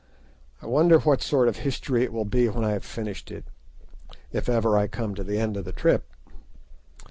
[0.63, 3.45] I wonder what sort of a history it will be when I have finished it,
[4.31, 6.09] if ever I come to the end of the trip!